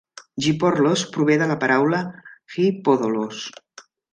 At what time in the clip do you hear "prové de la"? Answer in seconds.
1.17-1.59